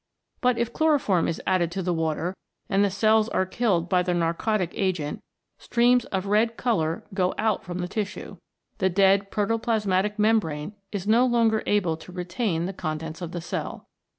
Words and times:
But 0.41 0.57
if 0.57 0.73
chloroform 0.73 1.27
is 1.27 1.39
added 1.45 1.71
to 1.73 1.83
the 1.83 1.93
water 1.93 2.35
and 2.67 2.83
the 2.83 2.89
cells 2.89 3.29
are 3.29 3.45
killed 3.45 3.87
by 3.87 4.01
the 4.01 4.15
narcotic 4.15 4.71
agent, 4.73 5.19
streams 5.59 6.05
of 6.05 6.25
red 6.25 6.57
colour 6.57 7.03
go 7.13 7.35
out 7.37 7.63
from 7.63 7.77
the 7.77 7.87
tissue. 7.87 8.37
The 8.79 8.89
dead 8.89 9.29
protoplasmatic 9.29 10.17
membrane 10.17 10.73
is 10.91 11.05
no 11.05 11.27
longer 11.27 11.61
able 11.67 11.97
to 11.97 12.11
retain 12.11 12.65
the 12.65 12.73
contents 12.73 13.21
of 13.21 13.31
the 13.31 13.41
cell. 13.41 13.87